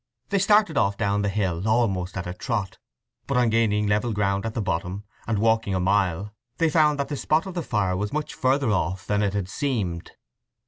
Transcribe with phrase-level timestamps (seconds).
[0.29, 2.79] They started off down the hill almost at a trot;
[3.27, 7.07] but on gaining level ground at the bottom, and walking a mile, they found that
[7.07, 10.13] the spot of the fire was much further off than it had seemed.